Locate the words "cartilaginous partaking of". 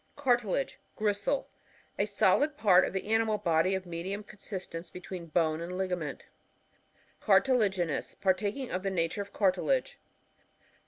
7.19-8.81